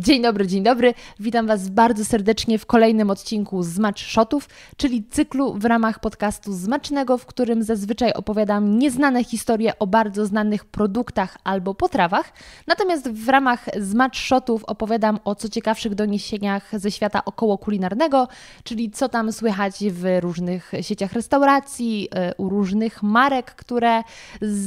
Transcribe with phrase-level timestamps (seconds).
[0.00, 0.94] Dzień dobry, dzień dobry.
[1.18, 7.18] Witam Was bardzo serdecznie w kolejnym odcinku Zmacz Shotów, czyli cyklu w ramach podcastu Zmacznego,
[7.18, 12.32] w którym zazwyczaj opowiadam nieznane historie o bardzo znanych produktach albo potrawach.
[12.66, 18.28] Natomiast w ramach Zmacz Shotów opowiadam o co ciekawszych doniesieniach ze świata około kulinarnego,
[18.64, 24.02] czyli co tam słychać w różnych sieciach restauracji, y, u różnych marek, które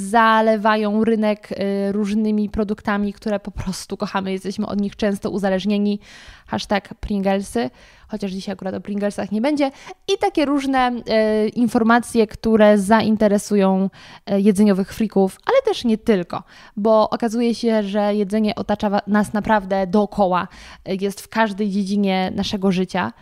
[0.09, 5.99] zalewają rynek y, różnymi produktami, które po prostu kochamy, jesteśmy od nich często uzależnieni.
[6.47, 7.69] Hashtag Pringlesy,
[8.07, 9.71] chociaż dzisiaj akurat o Pringlesach nie będzie.
[10.13, 13.89] I takie różne e, informacje, które zainteresują
[14.25, 16.43] e, jedzeniowych frików, ale też nie tylko,
[16.77, 20.47] bo okazuje się, że jedzenie otacza nas naprawdę dookoła,
[20.85, 23.13] e, jest w każdej dziedzinie naszego życia.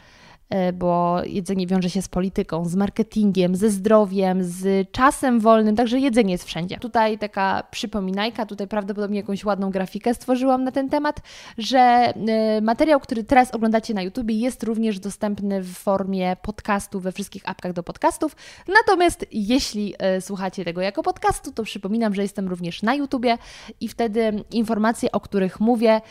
[0.52, 6.00] E, bo jedzenie wiąże się z polityką, z marketingiem, ze zdrowiem, z czasem wolnym, także
[6.00, 6.78] jedzenie jest wszędzie.
[6.78, 11.22] Tutaj taka przypominajka, tutaj prawdopodobnie jakąś ładną grafikę stworzyłam na ten temat,
[11.58, 17.12] że e, materiał, który teraz oglądacie na YouTube jest również dostępny w formie podcastu we
[17.12, 18.36] wszystkich apkach do podcastów.
[18.68, 23.38] Natomiast jeśli e, słuchacie tego jako podcastu, to przypominam, że jestem również na YouTubie
[23.80, 26.02] i wtedy informacje, o których mówię,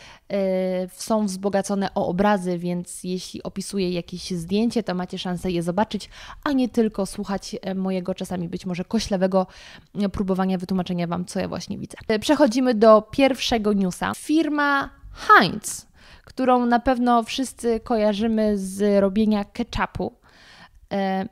[0.93, 3.91] są wzbogacone o obrazy, więc jeśli opisuję
[4.37, 6.09] zdjęcie, to macie szansę je zobaczyć,
[6.43, 9.47] a nie tylko słuchać e, mojego czasami być może koślewego
[9.95, 11.97] e, próbowania wytłumaczenia Wam, co ja właśnie widzę.
[12.07, 14.11] E, przechodzimy do pierwszego newsa.
[14.17, 15.87] Firma Heinz,
[16.25, 20.21] którą na pewno wszyscy kojarzymy z robienia ketchupu.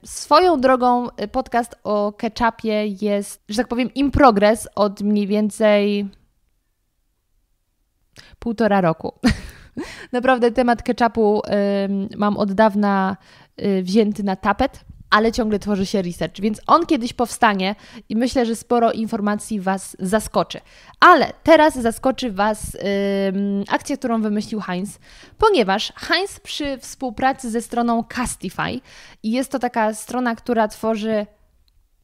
[0.06, 6.10] Swoją drogą podcast o ketchupie jest, że tak powiem, in progress od mniej więcej
[8.40, 9.14] półtora roku.
[10.12, 11.42] Naprawdę temat ketchupu
[12.14, 13.18] y, mam od dawna
[13.62, 17.76] y, wzięty na tapet ale ciągle tworzy się research, więc on kiedyś powstanie
[18.10, 20.60] i myślę, że sporo informacji Was zaskoczy.
[21.00, 25.00] Ale teraz zaskoczy Was yy, akcja, którą wymyślił Heinz,
[25.38, 28.82] ponieważ Heinz przy współpracy ze stroną Castify
[29.24, 31.26] i jest to taka strona, która tworzy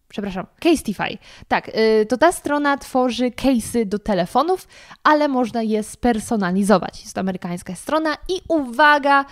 [0.07, 1.17] przepraszam, Casetify.
[1.47, 4.67] Tak, y, to ta strona tworzy case'y do telefonów,
[5.03, 7.01] ale można je spersonalizować.
[7.01, 9.25] Jest to amerykańska strona i uwaga,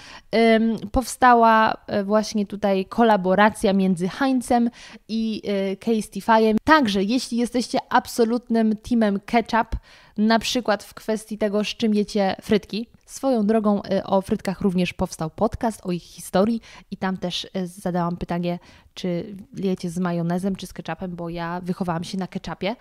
[0.91, 4.69] powstała e, właśnie tutaj kolaboracja między Heinzem
[5.07, 5.41] i
[5.72, 6.57] y, Casetifyem.
[6.63, 9.75] Także jeśli jesteście absolutnym teamem ketchup,
[10.17, 14.94] na przykład w kwestii tego, z czym jecie frytki, Swoją drogą y, o frytkach również
[14.94, 18.59] powstał podcast o ich historii i tam też y, zadałam pytanie,
[18.94, 22.75] czy jecie z majonezem czy z ketchupem, bo ja wychowałam się na ketchupie,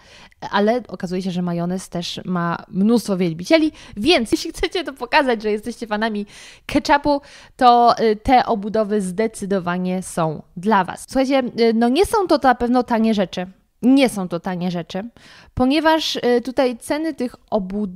[0.50, 5.50] ale okazuje się, że majonez też ma mnóstwo wielbicieli, więc jeśli chcecie to pokazać, że
[5.50, 6.26] jesteście fanami
[6.66, 7.20] ketchupu,
[7.56, 11.04] to y, te obudowy zdecydowanie są dla Was.
[11.08, 11.42] Słuchajcie,
[11.74, 13.46] no nie są to na pewno tanie rzeczy.
[13.82, 15.08] Nie są to tanie rzeczy,
[15.54, 17.90] ponieważ tutaj ceny tych obud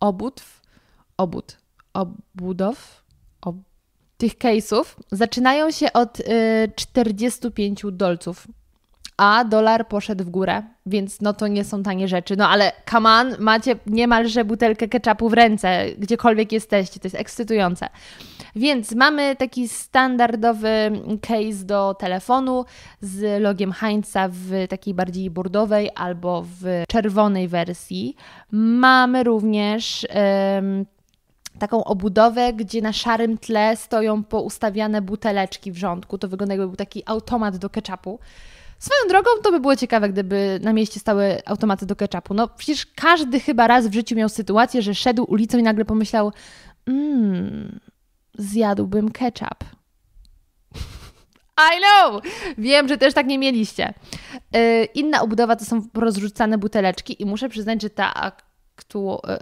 [0.00, 0.59] obudw
[1.20, 1.56] obud,
[1.92, 3.04] obudow,
[3.40, 3.56] ob,
[4.16, 6.24] tych case'ów zaczynają się od y,
[6.76, 8.46] 45 dolców,
[9.16, 12.36] a dolar poszedł w górę, więc no to nie są tanie rzeczy.
[12.36, 17.88] No ale on, macie niemalże butelkę ketchupu w ręce, gdziekolwiek jesteście, to jest ekscytujące.
[18.56, 20.68] Więc mamy taki standardowy
[21.20, 22.64] case do telefonu
[23.00, 28.16] z logiem Heinza w takiej bardziej bordowej albo w czerwonej wersji.
[28.52, 30.06] Mamy również
[31.60, 36.18] taką obudowę, gdzie na szarym tle stoją poustawiane buteleczki w rządku.
[36.18, 38.18] To wygląda jakby był taki automat do ketchupu.
[38.78, 42.34] Swoją drogą to by było ciekawe, gdyby na mieście stały automaty do ketchupu.
[42.34, 46.32] No przecież każdy chyba raz w życiu miał sytuację, że szedł ulicą i nagle pomyślał
[46.86, 47.80] mmm,
[48.38, 49.64] zjadłbym ketchup.
[51.58, 52.22] I know!
[52.58, 53.94] Wiem, że też tak nie mieliście.
[54.52, 58.32] Yy, inna obudowa to są rozrzucane buteleczki i muszę przyznać, że ta
[59.28, 59.38] E,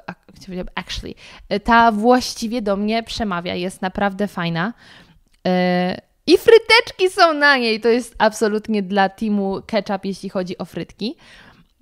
[0.74, 1.14] actually,
[1.48, 4.72] e, ta właściwie do mnie przemawia, jest naprawdę fajna.
[5.46, 10.64] E, I fryteczki są na niej, to jest absolutnie dla teamu ketchup, jeśli chodzi o
[10.64, 11.16] frytki.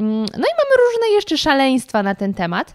[0.01, 2.75] Mm, no i mamy różne jeszcze szaleństwa na ten temat,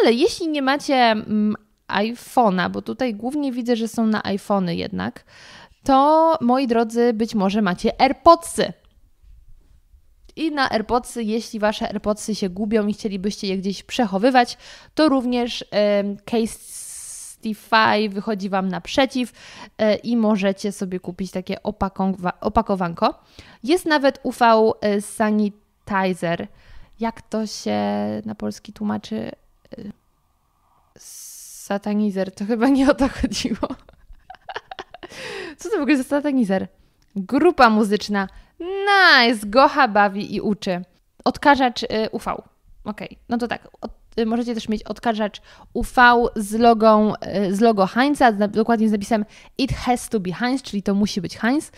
[0.00, 1.56] ale jeśli nie macie mm,
[1.88, 5.24] iPhone'a, bo tutaj głównie widzę, że są na iPhony jednak,
[5.84, 8.72] to moi drodzy, być może macie AirPodsy.
[10.36, 14.58] I na AirPodsy, jeśli Wasze AirPodsy się gubią i chcielibyście je gdzieś przechowywać,
[14.94, 15.64] to również
[16.24, 19.32] Casetify wychodzi Wam naprzeciw
[19.78, 21.56] e, i możecie sobie kupić takie
[22.40, 23.20] opakowanko.
[23.62, 24.40] Jest nawet UV
[24.80, 26.48] e, Sanitizer.
[27.00, 27.80] Jak to się
[28.24, 29.16] na polski tłumaczy?
[29.16, 29.32] E,
[30.98, 32.34] satanizer.
[32.34, 33.68] To chyba nie o to chodziło.
[35.58, 36.68] Co to w ogóle za satanizer?
[37.16, 38.28] Grupa muzyczna
[38.60, 39.46] Nice!
[39.46, 40.82] Gocha bawi i uczy.
[41.24, 42.42] Odkażacz y, UV.
[42.84, 43.68] Ok, no to tak.
[44.18, 45.42] y, możecie też mieć odkażacz
[45.72, 45.92] UV
[46.36, 49.24] z, logą, y, z logo Heinza, dokładnie z napisem
[49.58, 51.72] It has to be Heinz, czyli to musi być Heinz.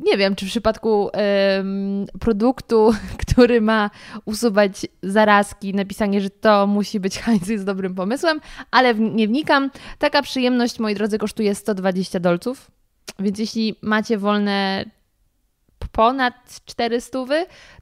[0.00, 1.10] Nie wiem, czy w przypadku
[1.58, 2.92] ym, produktu,
[3.26, 3.90] który ma
[4.24, 8.40] usuwać zarazki, napisanie, że to musi być Heinz jest dobrym pomysłem,
[8.70, 9.70] ale w, nie wnikam.
[9.98, 12.77] Taka przyjemność, moi drodzy, kosztuje 120 dolców.
[13.18, 14.84] Więc jeśli macie wolne
[15.92, 16.34] ponad
[16.64, 17.18] 400,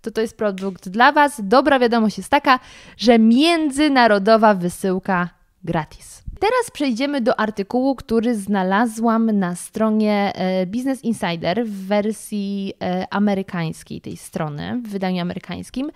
[0.00, 1.40] to to jest produkt dla Was.
[1.44, 2.58] Dobra wiadomość jest taka,
[2.96, 5.28] że międzynarodowa wysyłka
[5.64, 6.22] gratis.
[6.40, 14.00] Teraz przejdziemy do artykułu, który znalazłam na stronie e, Business Insider w wersji e, amerykańskiej
[14.00, 15.90] tej strony, w wydaniu amerykańskim.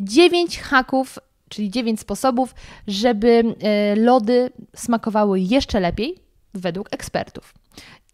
[0.00, 1.18] 9 haków,
[1.48, 2.54] czyli 9 sposobów,
[2.86, 6.18] żeby e, lody smakowały jeszcze lepiej
[6.54, 7.54] według ekspertów.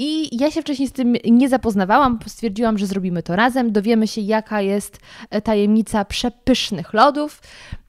[0.03, 4.21] I ja się wcześniej z tym nie zapoznawałam, stwierdziłam, że zrobimy to razem, dowiemy się,
[4.21, 4.99] jaka jest
[5.31, 7.43] e, tajemnica przepysznych lodów.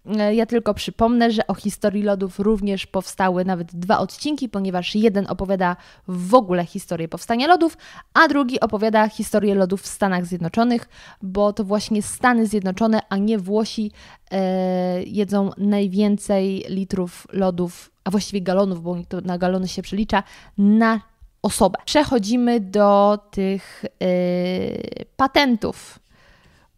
[0.06, 5.26] E, ja tylko przypomnę, że o historii lodów również powstały nawet dwa odcinki, ponieważ jeden
[5.30, 5.76] opowiada
[6.08, 7.78] w ogóle historię powstania lodów,
[8.14, 10.90] a drugi opowiada historię lodów w Stanach Zjednoczonych,
[11.22, 13.92] bo to właśnie Stany Zjednoczone, a nie Włosi
[14.32, 20.24] e, jedzą najwięcej litrów lodów, a właściwie galonów, bo to na galony się przelicza,
[20.58, 21.11] na
[21.42, 21.80] osobę.
[21.86, 26.00] Przechodzimy do tych yy, patentów.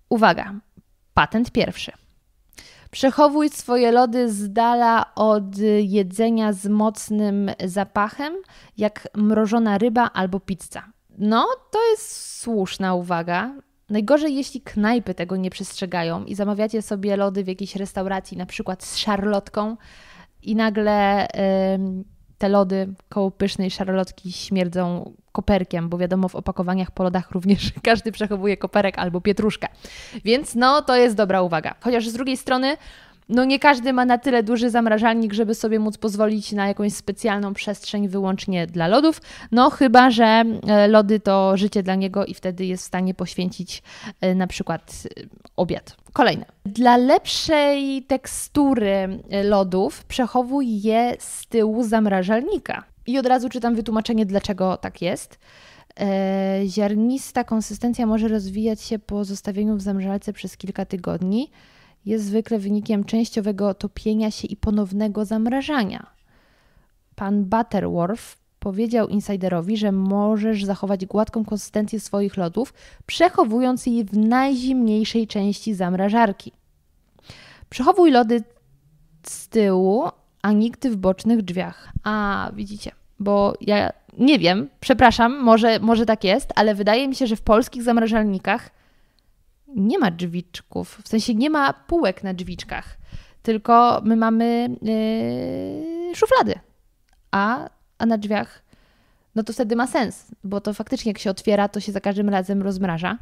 [0.10, 0.54] Uwaga,
[1.14, 1.92] patent pierwszy.
[2.92, 8.34] Przechowuj swoje lody z dala od jedzenia z mocnym zapachem,
[8.78, 10.84] jak mrożona ryba albo pizza.
[11.18, 13.56] No, to jest słuszna uwaga.
[13.90, 18.84] Najgorzej, jeśli knajpy tego nie przestrzegają i zamawiacie sobie lody w jakiejś restauracji, na przykład
[18.84, 19.78] z szarlotką,
[20.42, 22.04] i nagle yy,
[22.38, 28.12] te lody koło pysznej szarlotki śmierdzą koperkiem, bo wiadomo, w opakowaniach po lodach również każdy
[28.12, 29.68] przechowuje koperek albo pietruszkę.
[30.26, 31.76] Więc no, to jest dobra uwaga.
[31.82, 32.78] Chociaż z drugiej strony,
[33.30, 37.54] no nie każdy ma na tyle duży zamrażalnik, żeby sobie móc pozwolić na jakąś specjalną
[37.54, 39.22] przestrzeń wyłącznie dla lodów,
[39.52, 43.84] no chyba, że e, lody to życie dla niego i wtedy jest w stanie poświęcić
[44.22, 45.24] e, na przykład e,
[45.56, 45.96] obiad.
[46.14, 46.46] Kolejne.
[46.66, 52.84] Dla lepszej tekstury lodów przechowuj je z tyłu zamrażalnika.
[53.08, 55.40] I od razu czytam wytłumaczenie, dlaczego tak jest.
[56.66, 61.52] Ziarnista konsystencja może rozwijać się po zostawieniu w zamrażalce przez kilka tygodni.
[62.06, 66.08] Jest zwykle wynikiem częściowego topienia się i ponownego zamrażania.
[67.16, 72.74] Pan Butterworth powiedział insiderowi, że możesz zachować gładką konsystencję swoich lodów,
[73.06, 76.52] przechowując je w najzimniejszej części zamrażarki.
[77.70, 78.44] Przechowuj lody
[79.28, 80.04] z tyłu,
[80.42, 81.92] a nigdy w bocznych drzwiach.
[82.04, 87.28] A, widzicie, bo ja nie wiem, przepraszam, może, może tak jest, ale wydaje mi się,
[87.28, 88.70] że w polskich zamrażalnikach
[89.76, 92.98] nie ma drzwiczków, w sensie nie ma półek na drzwiczkach,
[93.42, 94.70] tylko my mamy
[96.10, 96.54] yy, szuflady,
[97.32, 98.64] a a na drzwiach,
[99.36, 102.30] no to wtedy ma sens, bo to faktycznie jak się otwiera, to się za każdym
[102.30, 103.18] razem rozmraża.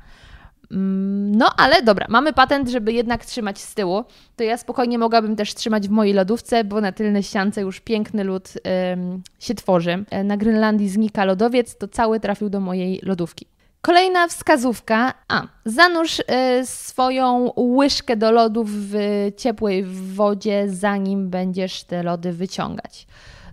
[0.71, 4.03] Mm, no, ale dobra, mamy patent, żeby jednak trzymać z tyłu.
[4.36, 8.24] To ja spokojnie mogłabym też trzymać w mojej lodówce, bo na tylnej ściance już piękny
[8.24, 8.53] lód
[8.94, 10.06] ym, się tworzy.
[10.24, 13.45] Na Grenlandii znika lodowiec, to cały trafił do mojej lodówki.
[13.81, 15.13] Kolejna wskazówka.
[15.28, 16.24] A, zanurz y,
[16.66, 18.95] swoją łyżkę do lodów w
[19.38, 19.83] ciepłej
[20.13, 23.07] wodzie, zanim będziesz te lody wyciągać.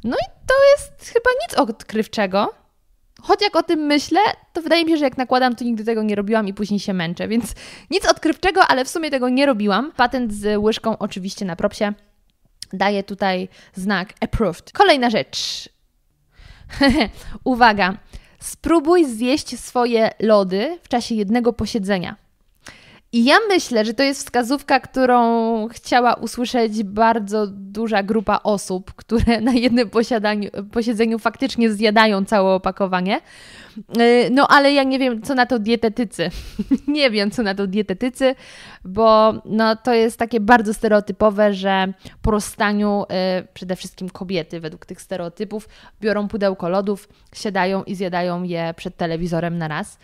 [0.05, 2.55] No i to jest chyba nic odkrywczego.
[3.23, 4.21] Choć jak o tym myślę,
[4.53, 6.93] to wydaje mi się, że jak nakładam, to nigdy tego nie robiłam i później się
[6.93, 7.55] męczę, więc
[7.91, 9.93] nic odkrywczego, ale w sumie tego nie robiłam.
[9.93, 11.93] Patent z łyżką oczywiście na propsie
[12.73, 14.73] daje tutaj znak approved.
[14.73, 15.69] Kolejna rzecz.
[17.45, 17.99] Uwaga,
[18.41, 22.28] spróbuj zjeść swoje lody w czasie jednego posiedzenia.
[23.13, 29.41] I ja myślę, że to jest wskazówka, którą chciała usłyszeć bardzo duża grupa osób, które
[29.41, 29.91] na jednym
[30.73, 33.21] posiedzeniu faktycznie zjadają całe opakowanie.
[33.79, 36.31] Y, no ale ja nie wiem, co na to dietetycy.
[36.89, 38.35] nie wiem, co na to dietetycy,
[38.85, 43.05] bo no, to jest takie bardzo stereotypowe, że po rozstaniu
[43.41, 45.69] y, przede wszystkim kobiety według tych stereotypów
[46.01, 49.99] biorą pudełko lodów, siadają i zjadają je przed telewizorem na raz.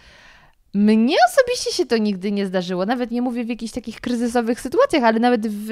[0.75, 2.87] Mnie osobiście się to nigdy nie zdarzyło.
[2.87, 5.69] Nawet nie mówię w jakichś takich kryzysowych sytuacjach, ale nawet w,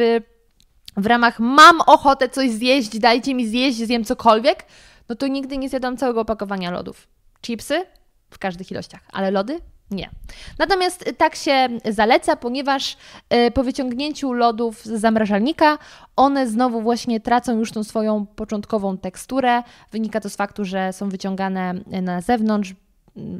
[0.96, 4.66] w ramach mam ochotę coś zjeść, dajcie mi zjeść, zjem cokolwiek,
[5.08, 7.08] no to nigdy nie zjadam całego opakowania lodów.
[7.42, 7.84] Chipsy
[8.30, 10.10] w każdych ilościach, ale lody nie.
[10.58, 12.96] Natomiast tak się zaleca, ponieważ
[13.28, 15.78] e, po wyciągnięciu lodów z zamrażalnika
[16.16, 19.62] one znowu właśnie tracą już tą swoją początkową teksturę.
[19.92, 22.74] Wynika to z faktu, że są wyciągane na zewnątrz,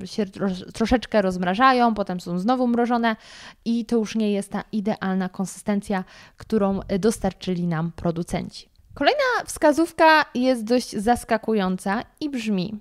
[0.05, 0.27] się
[0.75, 3.17] troszeczkę rozmrażają, potem są znowu mrożone
[3.65, 6.05] i to już nie jest ta idealna konsystencja,
[6.37, 8.69] którą dostarczyli nam producenci.
[8.95, 12.81] Kolejna wskazówka jest dość zaskakująca i brzmi: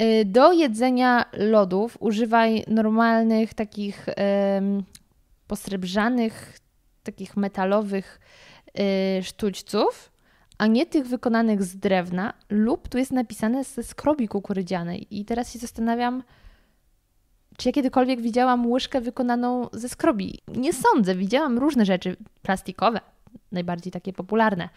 [0.00, 4.06] y, do jedzenia lodów używaj normalnych, takich
[5.46, 6.58] posrebrzanych,
[7.02, 8.20] takich metalowych
[9.18, 10.09] y, sztućców,
[10.60, 15.06] a nie tych wykonanych z drewna, lub tu jest napisane ze skrobi kukurydzianej.
[15.10, 16.22] I teraz się zastanawiam,
[17.56, 20.38] czy ja kiedykolwiek widziałam łyżkę wykonaną ze skrobi.
[20.48, 23.00] Nie sądzę, widziałam różne rzeczy plastikowe,
[23.52, 24.68] najbardziej takie popularne.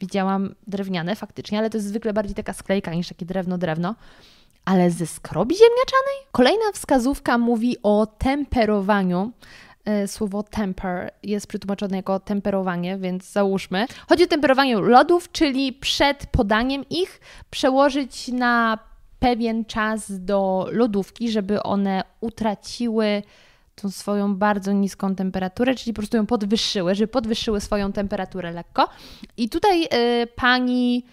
[0.00, 3.94] Widziałam drewniane faktycznie, ale to jest zwykle bardziej taka sklejka niż takie drewno-drewno.
[4.64, 6.26] Ale ze skrobi ziemniaczanej?
[6.32, 9.32] Kolejna wskazówka mówi o temperowaniu.
[9.88, 13.86] E, słowo temper jest przetłumaczone jako temperowanie, więc załóżmy.
[14.08, 18.78] Chodzi o temperowanie lodów, czyli przed podaniem ich przełożyć na
[19.18, 23.22] pewien czas do lodówki, żeby one utraciły
[23.74, 28.88] tą swoją bardzo niską temperaturę, czyli po prostu ją podwyższyły, żeby podwyższyły swoją temperaturę lekko.
[29.36, 31.04] I tutaj y, pani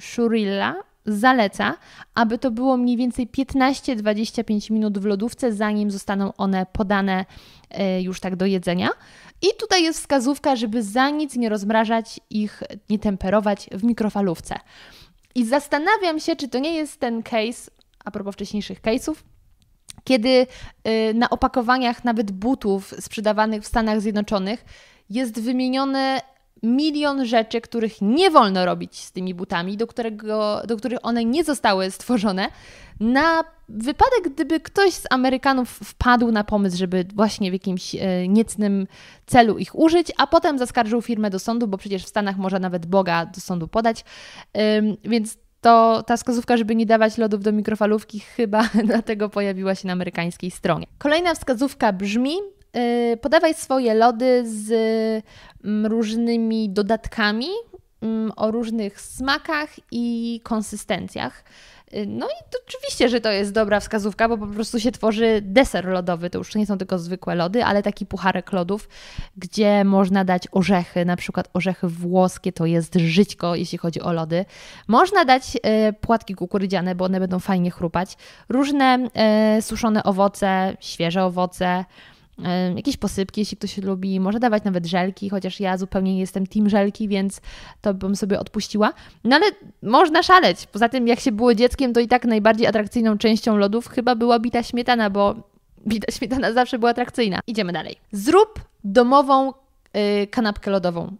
[0.00, 0.74] Shurilla
[1.08, 1.76] zaleca,
[2.14, 7.24] aby to było mniej więcej 15-25 minut w lodówce, zanim zostaną one podane
[7.98, 8.88] y, już tak do jedzenia.
[9.42, 14.54] I tutaj jest wskazówka, żeby za nic nie rozmrażać ich, nie temperować w mikrofalówce.
[15.34, 17.70] I zastanawiam się, czy to nie jest ten case,
[18.04, 19.14] a propos wcześniejszych case'ów,
[20.04, 24.64] kiedy y, na opakowaniach nawet butów sprzedawanych w Stanach Zjednoczonych
[25.10, 26.20] jest wymienione
[26.62, 31.44] milion rzeczy, których nie wolno robić z tymi butami, do, którego, do których one nie
[31.44, 32.48] zostały stworzone,
[33.00, 38.86] na wypadek, gdyby ktoś z Amerykanów wpadł na pomysł, żeby właśnie w jakimś e, niecnym
[39.26, 42.86] celu ich użyć, a potem zaskarżył firmę do sądu, bo przecież w Stanach może nawet
[42.86, 44.04] Boga do sądu podać.
[45.04, 49.92] Więc to ta wskazówka, żeby nie dawać lodów do mikrofalówki, chyba dlatego pojawiła się na
[49.92, 50.86] amerykańskiej stronie.
[50.98, 52.32] Kolejna wskazówka brzmi:
[53.20, 54.72] podawaj swoje lody z
[55.64, 57.48] mm, różnymi dodatkami
[58.02, 61.44] mm, o różnych smakach i konsystencjach.
[61.94, 65.40] Y, no i to oczywiście, że to jest dobra wskazówka, bo po prostu się tworzy
[65.42, 66.30] deser lodowy.
[66.30, 68.88] To już nie są tylko zwykłe lody, ale taki pucharek lodów,
[69.36, 74.44] gdzie można dać orzechy, na przykład orzechy włoskie, to jest żyćko, jeśli chodzi o lody.
[74.88, 78.16] Można dać y, płatki kukurydziane, bo one będą fajnie chrupać.
[78.48, 79.08] Różne
[79.58, 81.84] y, suszone owoce, świeże owoce,
[82.76, 86.68] jakieś posypki, jeśli ktoś lubi, może dawać nawet żelki, chociaż ja zupełnie nie jestem team
[86.68, 87.40] żelki, więc
[87.80, 88.92] to bym sobie odpuściła.
[89.24, 89.46] No ale
[89.82, 90.66] można szaleć.
[90.66, 94.38] Poza tym, jak się było dzieckiem, to i tak najbardziej atrakcyjną częścią lodów chyba była
[94.38, 95.34] bita śmietana, bo
[95.88, 97.40] bita śmietana zawsze była atrakcyjna.
[97.46, 97.96] Idziemy dalej.
[98.12, 99.52] Zrób domową
[99.94, 101.16] yy, kanapkę lodową.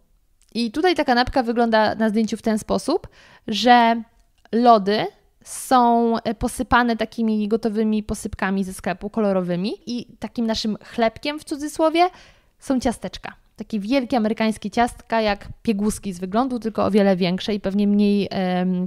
[0.55, 3.07] I tutaj ta kanapka wygląda na zdjęciu w ten sposób,
[3.47, 4.03] że
[4.51, 5.05] lody
[5.43, 12.09] są e, posypane takimi gotowymi posypkami ze sklepu kolorowymi i takim naszym chlebkiem w cudzysłowie
[12.59, 13.33] są ciasteczka.
[13.55, 18.29] Takie wielkie amerykańskie ciastka, jak pieguski z wyglądu, tylko o wiele większe i pewnie mniej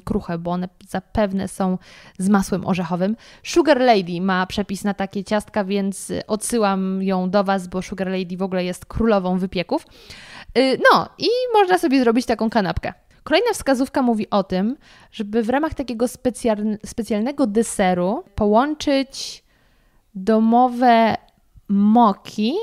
[0.04, 1.78] kruche, bo one zapewne są
[2.18, 3.16] z masłem orzechowym.
[3.42, 8.36] Sugar Lady ma przepis na takie ciastka, więc odsyłam ją do Was, bo Sugar Lady
[8.36, 9.86] w ogóle jest królową wypieków.
[10.58, 12.92] Y, no i można sobie zrobić taką kanapkę.
[13.24, 14.76] Kolejna wskazówka mówi o tym,
[15.12, 16.06] żeby w ramach takiego
[16.84, 19.44] specjalnego deseru połączyć
[20.14, 21.16] domowe
[21.68, 22.54] moki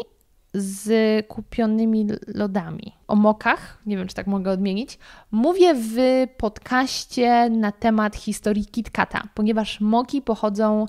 [0.53, 2.93] z kupionymi lodami.
[3.07, 4.99] O mokach, nie wiem czy tak mogę odmienić,
[5.31, 5.97] mówię w
[6.37, 10.85] podcaście na temat historii KitKata, ponieważ moki pochodzą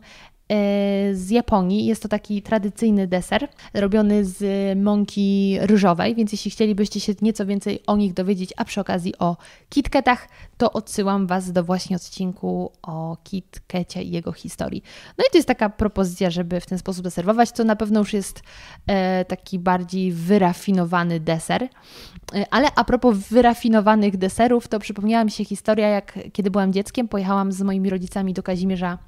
[1.12, 1.86] z Japonii.
[1.86, 4.38] Jest to taki tradycyjny deser robiony z
[4.78, 9.36] mąki ryżowej, więc jeśli chcielibyście się nieco więcej o nich dowiedzieć, a przy okazji o
[9.68, 14.82] KitKatach, to odsyłam Was do właśnie odcinku o KitKacie i jego historii.
[15.18, 17.52] No i to jest taka propozycja, żeby w ten sposób deserwować.
[17.52, 18.42] To na pewno już jest
[18.86, 21.62] e, taki bardziej wyrafinowany deser.
[21.62, 21.68] E,
[22.50, 27.52] ale a propos wyrafinowanych deserów, to przypomniała mi się historia, jak kiedy byłam dzieckiem, pojechałam
[27.52, 28.98] z moimi rodzicami do Kazimierza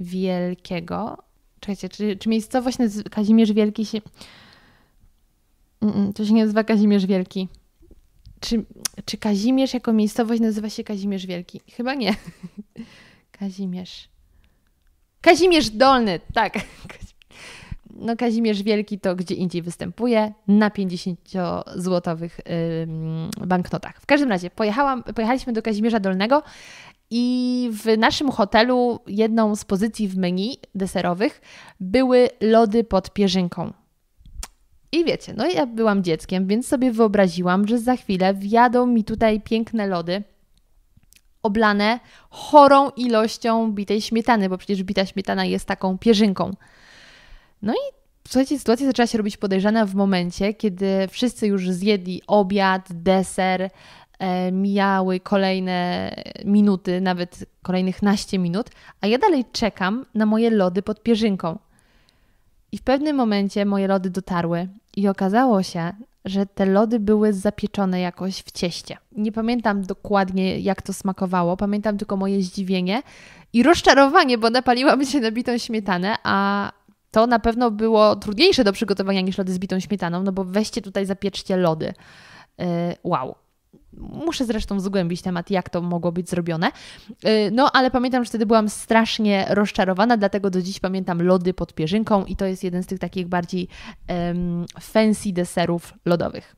[0.00, 1.22] Wielkiego.
[1.60, 4.00] Czekajcie, czy, czy miejscowość nazywa Kazimierz Wielki się...
[6.14, 7.48] To się nie nazywa Kazimierz Wielki.
[8.40, 8.64] Czy,
[9.04, 11.60] czy Kazimierz jako miejscowość nazywa się Kazimierz Wielki?
[11.72, 12.14] Chyba nie.
[13.38, 14.08] Kazimierz.
[15.20, 16.54] Kazimierz Dolny, tak.
[17.98, 22.30] No Kazimierz Wielki to gdzie indziej występuje na 50-złotowych
[23.38, 24.00] yy, banknotach.
[24.00, 26.42] W każdym razie pojechałam, pojechaliśmy do Kazimierza Dolnego
[27.10, 31.40] i w naszym hotelu jedną z pozycji w menu deserowych
[31.80, 33.72] były lody pod pierzynką.
[34.92, 39.40] I wiecie, no ja byłam dzieckiem, więc sobie wyobraziłam, że za chwilę wjadą mi tutaj
[39.40, 40.22] piękne lody
[41.42, 46.50] oblane chorą ilością bitej śmietany, bo przecież bita śmietana jest taką pierzynką.
[47.62, 47.92] No i
[48.28, 53.70] słuchajcie, sytuacja zaczęła się robić podejrzana w momencie, kiedy wszyscy już zjedli obiad, deser,
[54.52, 56.10] mijały kolejne
[56.44, 58.70] minuty, nawet kolejnych naście minut,
[59.00, 61.58] a ja dalej czekam na moje lody pod pierzynką.
[62.72, 65.92] I w pewnym momencie moje lody dotarły i okazało się,
[66.24, 68.96] że te lody były zapieczone jakoś w cieście.
[69.12, 73.02] Nie pamiętam dokładnie, jak to smakowało, pamiętam tylko moje zdziwienie
[73.52, 76.72] i rozczarowanie, bo napaliłam się na bitą śmietanę, a
[77.10, 80.82] to na pewno było trudniejsze do przygotowania niż lody z bitą śmietaną, no bo weźcie
[80.82, 81.94] tutaj, zapieczcie lody.
[82.58, 82.66] Yy,
[83.04, 83.34] wow.
[83.96, 86.72] Muszę zresztą zgłębić temat, jak to mogło być zrobione.
[87.08, 91.74] Yy, no, ale pamiętam, że wtedy byłam strasznie rozczarowana, dlatego do dziś pamiętam lody pod
[91.74, 93.68] pierzynką i to jest jeden z tych takich bardziej
[94.08, 96.56] um, fancy deserów lodowych.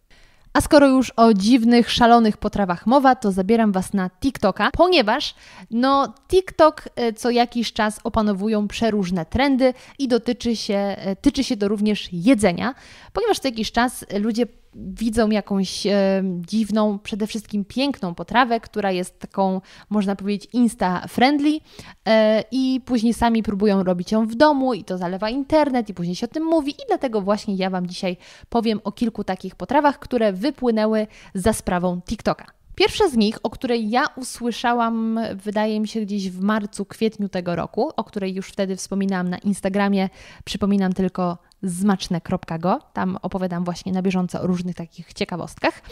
[0.53, 5.35] A skoro już o dziwnych, szalonych potrawach mowa, to zabieram Was na TikToka, ponieważ
[5.71, 11.57] no, TikTok e, co jakiś czas opanowują przeróżne trendy i dotyczy się, e, tyczy się
[11.57, 12.75] to również jedzenia,
[13.13, 14.47] ponieważ co jakiś czas ludzie
[14.79, 21.61] widzą jakąś e, dziwną, przede wszystkim piękną potrawę, która jest taką, można powiedzieć, insta-friendly
[22.09, 26.17] e, i później sami próbują robić ją w domu i to zalewa internet i później
[26.17, 28.17] się o tym mówi i dlatego właśnie ja Wam dzisiaj
[28.49, 32.59] powiem o kilku takich potrawach, które wypłynęły za sprawą TikToka.
[32.75, 37.57] Pierwsza z nich, o której ja usłyszałam, wydaje mi się gdzieś w marcu, kwietniu tego
[37.57, 40.09] roku, o której już wtedy wspominałam na Instagramie,
[40.45, 42.81] przypominam tylko zmaczne.go.
[42.93, 45.83] Tam opowiadam właśnie na bieżąco o różnych takich ciekawostkach.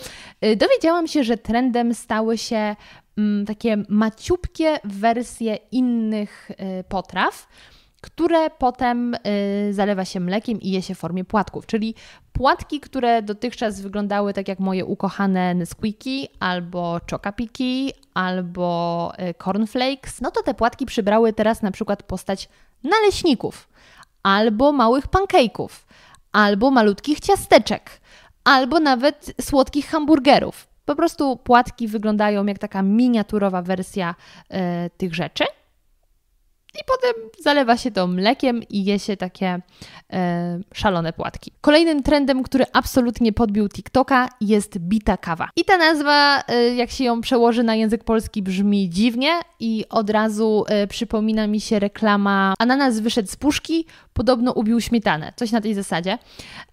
[0.45, 2.77] Y, dowiedziałam się, że trendem stały się
[3.19, 7.49] mm, takie maciupkie wersje innych y, potraw
[8.01, 9.19] które potem y,
[9.75, 11.95] zalewa się mlekiem i je się w formie płatków, czyli
[12.33, 20.43] płatki, które dotychczas wyglądały tak jak moje ukochane Nesquiki albo Chocapiki albo cornflakes, no to
[20.43, 22.49] te płatki przybrały teraz na przykład postać
[22.85, 23.69] naleśników
[24.27, 25.69] albo małych pancake'ów,
[26.33, 28.01] albo malutkich ciasteczek,
[28.45, 30.69] albo nawet słodkich hamburgerów.
[30.85, 34.57] Po prostu płatki wyglądają jak taka miniaturowa wersja y,
[34.97, 35.45] tych rzeczy
[36.81, 39.61] i potem zalewa się to mlekiem i je się takie
[40.13, 41.53] e, szalone płatki.
[41.61, 45.49] Kolejnym trendem, który absolutnie podbił TikToka jest bita kawa.
[45.57, 50.11] I ta nazwa, e, jak się ją przełoży na język polski, brzmi dziwnie i od
[50.11, 55.33] razu e, przypomina mi się reklama Ananas wyszedł z puszki, podobno ubił śmietanę.
[55.37, 56.19] Coś na tej zasadzie.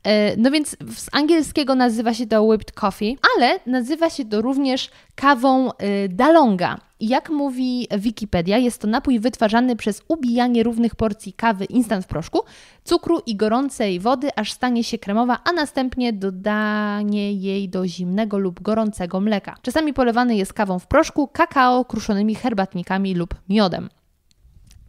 [0.04, 4.90] E, no więc z angielskiego nazywa się to whipped coffee, ale nazywa się to również
[5.16, 6.78] kawą e, dalonga.
[7.00, 12.42] Jak mówi Wikipedia, jest to napój wytwarzany przez ubijanie równych porcji kawy instant w proszku,
[12.84, 18.62] cukru i gorącej wody, aż stanie się kremowa, a następnie dodanie jej do zimnego lub
[18.62, 19.56] gorącego mleka.
[19.62, 23.90] Czasami polewany jest kawą w proszku, kakao, kruszonymi herbatnikami lub miodem.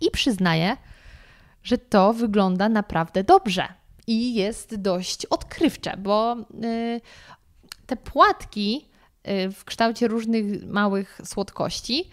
[0.01, 0.77] I przyznaję,
[1.63, 3.69] że to wygląda naprawdę dobrze
[4.07, 7.01] i jest dość odkrywcze, bo yy,
[7.87, 8.94] te płatki
[9.53, 12.11] w kształcie różnych małych słodkości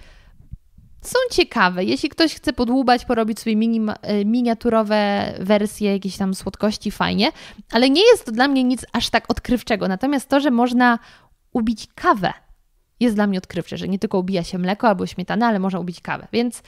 [1.01, 1.83] są ciekawe.
[1.83, 3.81] Jeśli ktoś chce podłubać, porobić sobie mini,
[4.21, 7.31] y, miniaturowe wersje jakiejś tam słodkości, fajnie,
[7.71, 9.87] ale nie jest to dla mnie nic aż tak odkrywczego.
[9.87, 10.99] Natomiast to, że można
[11.53, 12.33] ubić kawę
[13.01, 16.01] jest dla mnie odkrywcze, że nie tylko ubija się mleko albo śmietanę, ale można ubić
[16.01, 16.27] kawę.
[16.31, 16.63] Więc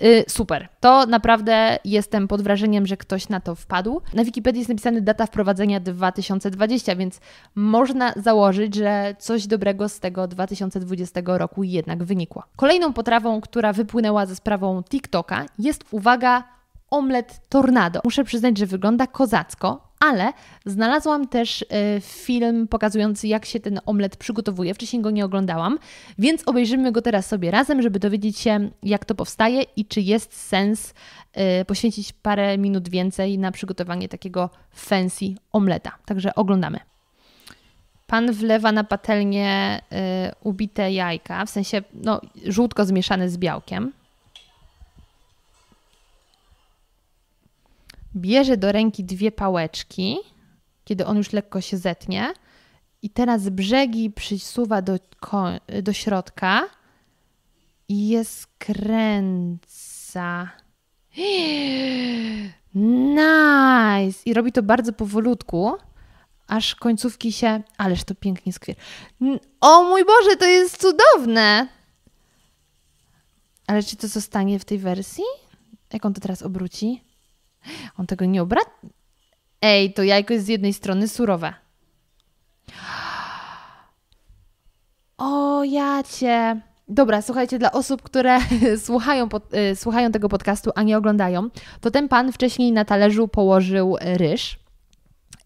[0.00, 0.68] yy, super.
[0.80, 4.00] To naprawdę jestem pod wrażeniem, że ktoś na to wpadł.
[4.14, 7.20] Na Wikipedii jest napisana data wprowadzenia 2020, więc
[7.54, 12.42] można założyć, że coś dobrego z tego 2020 roku jednak wynikło.
[12.56, 16.44] Kolejną potrawą, która wypłynęła ze sprawą TikToka jest, uwaga,
[16.90, 18.00] omlet tornado.
[18.04, 20.32] Muszę przyznać, że wygląda kozacko, ale
[20.66, 24.74] znalazłam też e, film pokazujący, jak się ten omlet przygotowuje.
[24.74, 25.78] Wcześniej go nie oglądałam,
[26.18, 30.34] więc obejrzymy go teraz sobie razem, żeby dowiedzieć się, jak to powstaje i czy jest
[30.34, 30.94] sens
[31.32, 35.98] e, poświęcić parę minut więcej na przygotowanie takiego fancy omleta.
[36.06, 36.78] Także oglądamy.
[38.06, 43.92] Pan wlewa na patelnię y, ubite jajka, w sensie no, żółtko zmieszane z białkiem.
[48.18, 50.18] Bierze do ręki dwie pałeczki,
[50.84, 52.32] kiedy on już lekko się zetnie,
[53.02, 54.98] i teraz brzegi przysuwa do,
[55.82, 56.68] do środka
[57.88, 59.68] i je skręca.
[62.74, 64.22] Nice!
[64.24, 65.72] I robi to bardzo powolutku,
[66.46, 67.62] aż końcówki się.
[67.78, 68.76] Ależ to pięknie skwier.
[69.60, 71.68] O mój Boże, to jest cudowne!
[73.66, 75.24] Ale czy to zostanie w tej wersji?
[75.92, 77.07] Jak on to teraz obróci?
[77.98, 78.60] On tego nie obra...
[79.62, 81.54] Ej, to jajko jest z jednej strony surowe.
[85.18, 86.60] O, ja cię.
[86.88, 88.38] Dobra, słuchajcie, dla osób, które
[88.86, 91.48] słuchają, pod, y, słuchają tego podcastu, a nie oglądają,
[91.80, 94.58] to ten pan wcześniej na talerzu położył ryż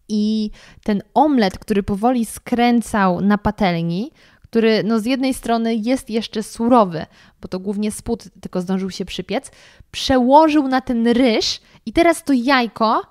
[0.09, 0.51] i
[0.83, 4.11] ten omlet, który powoli skręcał na patelni,
[4.43, 7.05] który no z jednej strony jest jeszcze surowy,
[7.41, 9.51] bo to głównie spód tylko zdążył się przypiec,
[9.91, 13.01] przełożył na ten ryż i teraz to jajko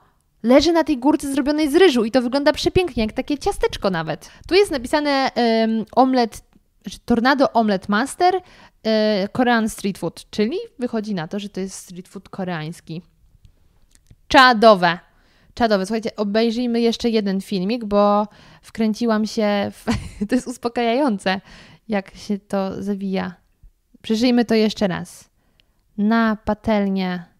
[0.42, 4.30] leży na tej górce zrobionej z ryżu i to wygląda przepięknie, jak takie ciasteczko nawet.
[4.48, 6.42] Tu jest napisane um, omlet,
[7.04, 8.34] Tornado Omelette Master
[8.82, 13.02] e, Korean Street Food, czyli wychodzi na to, że to jest street food koreański.
[14.28, 14.98] Czadowe.
[15.54, 15.86] Czadowe.
[15.86, 18.28] Słuchajcie, obejrzyjmy jeszcze jeden filmik, bo
[18.62, 19.84] wkręciłam się w...
[20.28, 21.40] to jest uspokajające,
[21.88, 23.34] jak się to zawija.
[24.02, 25.30] Przeżyjmy to jeszcze raz.
[25.98, 27.31] Na patelnię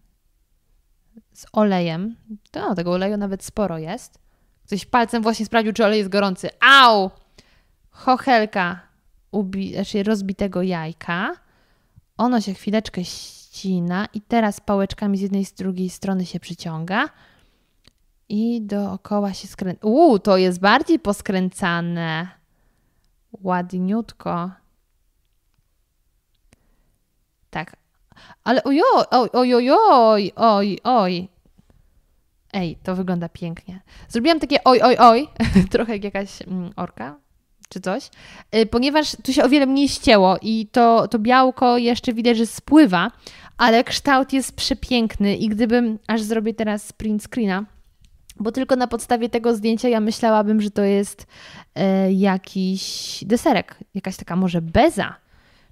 [1.33, 2.15] z olejem.
[2.51, 4.19] To, no, tego oleju nawet sporo jest.
[4.65, 6.49] Ktoś palcem właśnie sprawdził, czy olej jest gorący.
[6.61, 7.11] Au!
[7.89, 8.79] Chochelka
[9.33, 11.35] ubi- znaczy rozbitego jajka.
[12.17, 17.09] Ono się chwileczkę ścina i teraz pałeczkami z jednej i z drugiej strony się przyciąga
[18.29, 19.87] i dookoła się skręca.
[19.87, 22.27] Uuu, to jest bardziej poskręcane.
[23.31, 24.51] Ładniutko.
[27.49, 27.82] Tak.
[28.43, 31.27] Ale ojoj, oj, oj, oj, oj, oj.
[32.53, 33.81] Ej, to wygląda pięknie.
[34.09, 35.27] Zrobiłam takie oj, oj, oj,
[35.71, 37.15] trochę jak jakaś mm, orka
[37.69, 38.09] czy coś,
[38.55, 42.45] y, ponieważ tu się o wiele mniej ścięło i to, to białko jeszcze widać, że
[42.45, 43.11] spływa,
[43.57, 47.65] ale kształt jest przepiękny i gdybym, aż zrobię teraz print screena,
[48.39, 51.27] bo tylko na podstawie tego zdjęcia ja myślałabym, że to jest
[51.75, 55.15] e, jakiś deserek, jakaś taka może beza,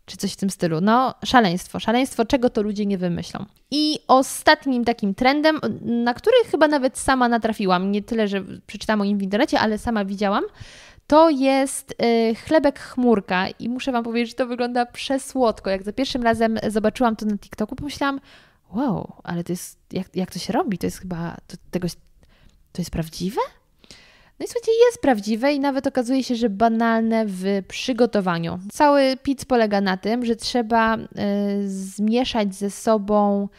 [0.06, 0.82] czy coś w tym stylu.
[0.82, 3.46] No, szaleństwo, szaleństwo, czego to ludzie nie wymyślą.
[3.72, 9.06] I ostatnim takim trendem, na który chyba nawet sama natrafiłam, nie tyle, że przeczytałam o
[9.06, 10.44] nim w internecie, ale sama widziałam,
[11.08, 15.70] to jest y, chlebek chmurka i muszę Wam powiedzieć, że to wygląda przesłodko.
[15.70, 18.20] Jak za pierwszym razem zobaczyłam to na TikToku, pomyślałam,
[18.74, 20.78] wow, ale to jest, jak, jak to się robi?
[20.78, 21.88] To jest chyba, to, tego,
[22.72, 23.42] to jest prawdziwe?
[24.42, 28.60] No i słuchajcie, jest prawdziwe i nawet okazuje się, że banalne w przygotowaniu.
[28.72, 31.00] Cały pizz polega na tym, że trzeba y,
[31.70, 33.50] zmieszać ze sobą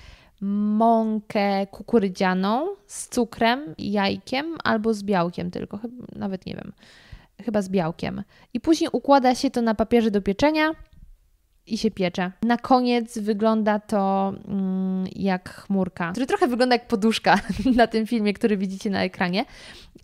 [0.40, 5.78] mąkę kukurydzianą z cukrem, jajkiem albo z białkiem tylko,
[6.16, 6.72] nawet nie wiem
[7.44, 8.22] chyba z białkiem.
[8.54, 10.70] I później układa się to na papierze do pieczenia
[11.66, 12.32] i się piecze.
[12.42, 17.40] Na koniec wygląda to mm, jak chmurka, który trochę wygląda jak poduszka
[17.76, 19.44] na tym filmie, który widzicie na ekranie.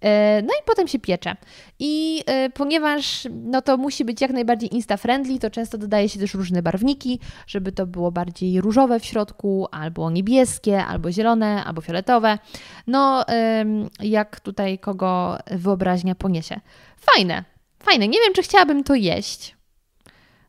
[0.01, 1.37] E, no i potem się piecze.
[1.79, 6.35] I e, ponieważ no to musi być jak najbardziej insta-friendly, to często dodaje się też
[6.35, 12.39] różne barwniki, żeby to było bardziej różowe w środku, albo niebieskie, albo zielone, albo fioletowe.
[12.87, 13.25] No,
[14.01, 16.61] jak tutaj kogo wyobraźnia poniesie.
[16.97, 17.45] Fajne,
[17.83, 18.09] fajne.
[18.09, 19.58] Nie wiem, czy chciałabym to jeść.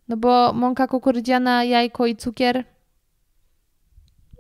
[0.10, 2.63] No bo mąka kukurydziana, jajko i cukier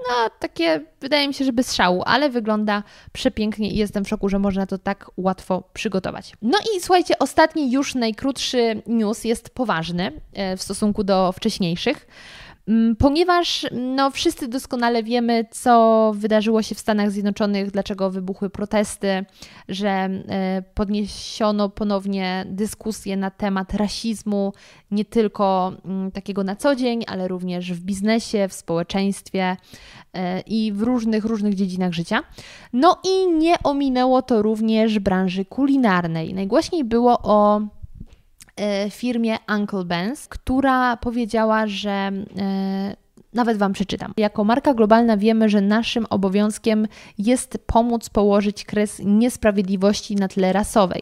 [0.07, 4.29] no, takie wydaje mi się, że bez szału, ale wygląda przepięknie i jestem w szoku,
[4.29, 6.33] że można to tak łatwo przygotować.
[6.41, 12.07] No i słuchajcie, ostatni, już najkrótszy news jest poważny e, w stosunku do wcześniejszych.
[12.69, 19.25] Mm, ponieważ no, wszyscy doskonale wiemy, co wydarzyło się w Stanach Zjednoczonych, dlaczego wybuchły protesty,
[19.69, 24.53] że e, podniesiono ponownie dyskusję na temat rasizmu,
[24.91, 29.57] nie tylko mm, takiego na co dzień, ale również w biznesie, w społeczeństwie
[30.13, 32.23] e, i w różnych, różnych dziedzinach życia.
[32.73, 36.33] No i nie ominęło to również branży kulinarnej.
[36.33, 37.61] Najgłośniej było o
[38.89, 42.95] firmie Uncle Ben's, która powiedziała, że e,
[43.33, 44.13] nawet Wam przeczytam.
[44.17, 51.01] Jako marka globalna wiemy, że naszym obowiązkiem jest pomóc położyć kres niesprawiedliwości na tle rasowej.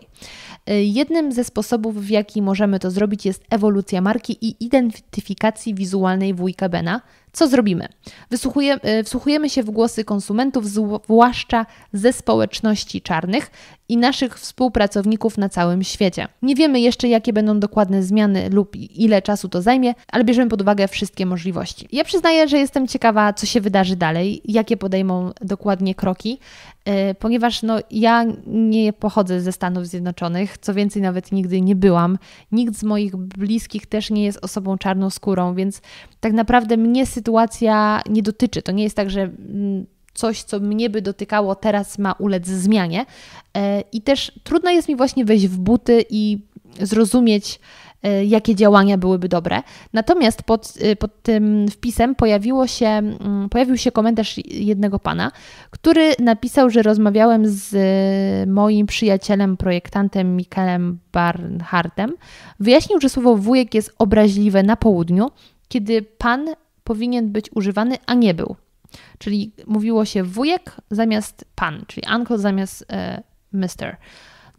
[0.66, 6.34] E, jednym ze sposobów, w jaki możemy to zrobić, jest ewolucja marki i identyfikacji wizualnej
[6.34, 7.02] wujka Bena.
[7.38, 7.88] Co zrobimy?
[8.30, 13.52] Wysłuchuje, wsłuchujemy się w głosy konsumentów, zwłaszcza ze społeczności czarnych,
[13.90, 16.28] i naszych współpracowników na całym świecie.
[16.42, 20.62] Nie wiemy jeszcze, jakie będą dokładne zmiany lub ile czasu to zajmie, ale bierzemy pod
[20.62, 21.88] uwagę wszystkie możliwości.
[21.92, 26.40] Ja przyznaję, że jestem ciekawa, co się wydarzy dalej, jakie podejmą dokładnie kroki,
[26.86, 32.18] e, ponieważ no, ja nie pochodzę ze Stanów Zjednoczonych, co więcej, nawet nigdy nie byłam.
[32.52, 35.82] Nikt z moich bliskich też nie jest osobą czarnoskórą, więc
[36.20, 37.27] tak naprawdę mnie sytuacja
[38.10, 38.62] nie dotyczy.
[38.62, 39.86] To nie jest tak, że mm,
[40.18, 43.06] coś, co mnie by dotykało, teraz ma ulec zmianie.
[43.58, 46.40] E, I też trudno jest mi właśnie wejść w buty i
[46.80, 47.60] zrozumieć,
[48.04, 49.62] e, jakie działania byłyby dobre.
[49.94, 55.32] Natomiast pod, e, pod tym wpisem pojawiło się, mm, pojawił się komentarz jednego pana,
[55.72, 57.70] który napisał, że rozmawiałem z
[58.50, 62.14] moim przyjacielem, projektantem Mikelem Barnhartem.
[62.60, 65.32] Wyjaśnił, że słowo wujek jest obraźliwe na południu,
[65.68, 66.50] kiedy pan
[66.88, 68.56] powinien być używany, a nie był.
[69.18, 73.24] Czyli mówiło się wujek zamiast pan, czyli uncle zamiast e,
[73.54, 73.98] mister.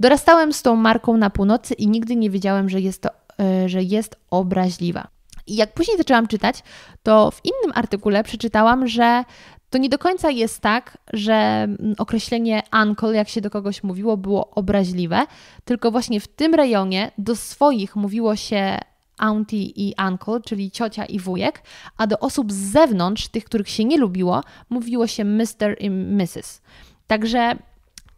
[0.00, 3.08] Dorastałem z tą marką na północy i nigdy nie wiedziałem, że jest to,
[3.40, 5.08] e, że jest obraźliwa.
[5.46, 6.62] I jak później zaczęłam czytać,
[7.02, 9.24] to w innym artykule przeczytałam, że
[9.70, 14.50] to nie do końca jest tak, że określenie uncle, jak się do kogoś mówiło, było
[14.50, 15.26] obraźliwe,
[15.64, 18.78] tylko właśnie w tym rejonie do swoich mówiło się
[19.18, 21.62] auntie i uncle, czyli ciocia i wujek,
[21.96, 25.76] a do osób z zewnątrz, tych, których się nie lubiło, mówiło się Mr.
[25.80, 26.60] i Mrs.
[27.06, 27.56] Także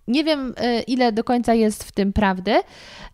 [0.09, 2.55] nie wiem, y, ile do końca jest w tym prawdy.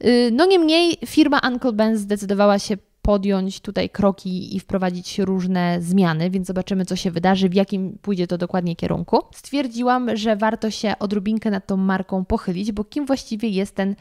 [0.05, 6.31] Y, no niemniej firma Uncle Ben zdecydowała się podjąć tutaj kroki i wprowadzić różne zmiany,
[6.31, 9.23] więc zobaczymy, co się wydarzy, w jakim pójdzie to dokładnie kierunku.
[9.35, 13.95] Stwierdziłam, że warto się odrobinkę nad tą marką pochylić, bo kim właściwie jest ten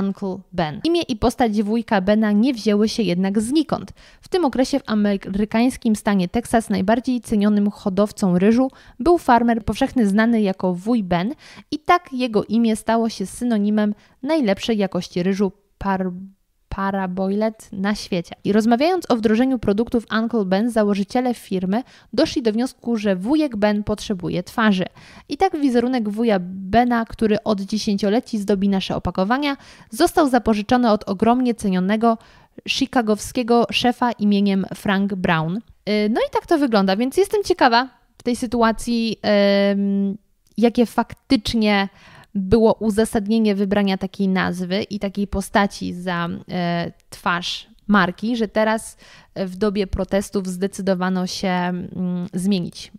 [0.00, 0.80] Uncle Ben?
[0.84, 3.92] Imię i postać wujka Bena nie wzięły się jednak znikąd.
[4.20, 10.40] W tym okresie w amerykańskim stanie Teksas najbardziej cenionym hodowcą ryżu był farmer powszechny znany
[10.40, 11.34] jako wuj Ben
[11.70, 16.10] i tak jego imię stało się synonimem najlepszej jakości ryżu par
[16.68, 18.34] Paraboilet na świecie.
[18.44, 23.84] I rozmawiając o wdrożeniu produktów Uncle Ben, założyciele firmy doszli do wniosku, że wujek Ben
[23.84, 24.84] potrzebuje twarzy.
[25.28, 29.56] I tak wizerunek wuja Bena, który od dziesięcioleci zdobi nasze opakowania,
[29.90, 32.18] został zapożyczony od ogromnie cenionego
[32.68, 35.56] chicagowskiego szefa imieniem Frank Brown.
[35.56, 35.60] Y,
[36.10, 39.20] no i tak to wygląda, więc jestem ciekawa w tej sytuacji,
[40.56, 41.88] jakie faktycznie
[42.38, 48.96] było uzasadnienie wybrania takiej nazwy i takiej postaci za e, twarz marki, że teraz
[49.36, 51.88] w dobie protestów zdecydowano się mm,
[52.34, 52.92] zmienić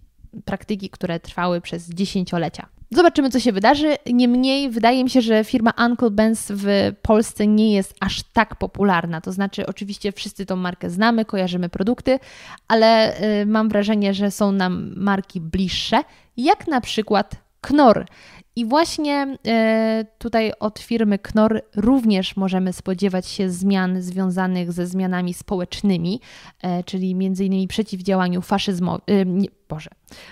[0.45, 2.69] praktyki, które trwały przez dziesięciolecia.
[2.91, 3.95] Zobaczymy, co się wydarzy.
[4.05, 9.21] Niemniej wydaje mi się, że firma Uncle Ben's w Polsce nie jest aż tak popularna.
[9.21, 12.19] To znaczy, oczywiście wszyscy tą markę znamy, kojarzymy produkty,
[12.67, 16.01] ale y, mam wrażenie, że są nam marki bliższe,
[16.37, 18.05] jak na przykład Knorr.
[18.55, 25.33] I właśnie e, tutaj od firmy Knorr również możemy spodziewać się zmian związanych ze zmianami
[25.33, 26.21] społecznymi,
[26.61, 29.25] e, czyli między innymi przeciwdziałaniu faszyzmowi, e,
[29.69, 29.89] Boże,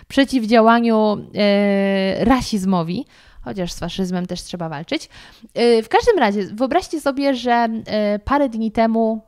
[0.08, 1.18] przeciwdziałaniu
[2.20, 3.06] rasizmowi,
[3.42, 5.10] chociaż z faszyzmem też trzeba walczyć.
[5.84, 7.70] W każdym razie, wyobraźcie sobie, że
[8.26, 9.22] parę dni temu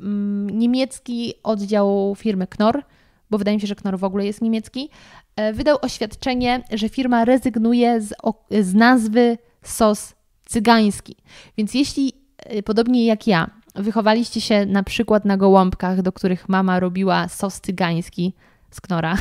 [0.00, 2.82] mm, niemiecki oddział firmy Knorr
[3.30, 4.90] bo wydaje mi się, że Knorr w ogóle jest niemiecki,
[5.36, 8.14] e, wydał oświadczenie, że firma rezygnuje z,
[8.60, 10.14] z nazwy sos
[10.46, 11.16] cygański.
[11.58, 16.80] Więc jeśli, e, podobnie jak ja, wychowaliście się na przykład na gołąbkach, do których mama
[16.80, 18.34] robiła sos cygański
[18.70, 19.16] z Knora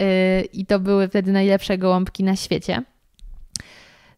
[0.00, 2.82] e, i to były wtedy najlepsze gołąbki na świecie,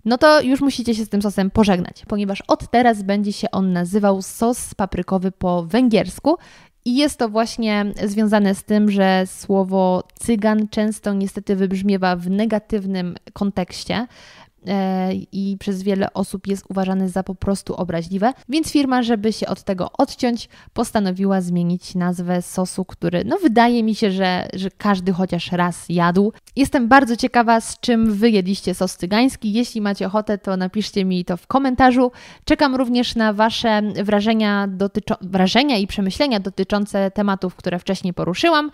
[0.04, 3.72] no to już musicie się z tym sosem pożegnać, ponieważ od teraz będzie się on
[3.72, 6.36] nazywał sos paprykowy po węgiersku
[6.88, 13.14] i jest to właśnie związane z tym, że słowo cygan często niestety wybrzmiewa w negatywnym
[13.32, 14.06] kontekście,
[15.32, 19.62] i przez wiele osób jest uważany za po prostu obraźliwe, więc firma, żeby się od
[19.62, 25.52] tego odciąć, postanowiła zmienić nazwę sosu, który no wydaje mi się, że, że każdy chociaż
[25.52, 26.32] raz jadł.
[26.56, 29.52] Jestem bardzo ciekawa, z czym wy jedliście sos cygański.
[29.52, 32.10] Jeśli macie ochotę, to napiszcie mi to w komentarzu.
[32.44, 38.70] Czekam również na wasze wrażenia, dotyczo- wrażenia i przemyślenia dotyczące tematów, które wcześniej poruszyłam.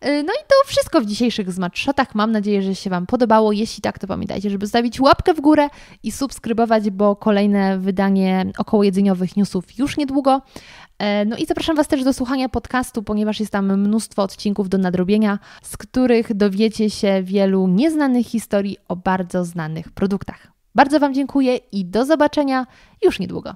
[0.00, 2.14] E, no i to wszystko w dzisiejszych Smatshotach.
[2.14, 3.52] Mam nadzieję, że się Wam podobało.
[3.52, 5.68] Jeśli tak, to pamiętajcie, żeby zostawić łapkę w górę
[6.02, 10.42] i subskrybować, bo kolejne wydanie około jedzeniowych newsów już niedługo.
[10.98, 14.78] E, no i zapraszam Was też do słuchania podcastu, ponieważ jest tam mnóstwo odcinków do
[14.78, 20.52] nadrobienia, z których dowiecie się wielu nieznanych historii o bardzo znanych produktach.
[20.74, 22.66] Bardzo Wam dziękuję i do zobaczenia
[23.02, 23.54] już niedługo.